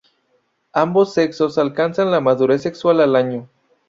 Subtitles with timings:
[0.73, 3.47] Ambos sexos alcanzan la madurez sexual al año.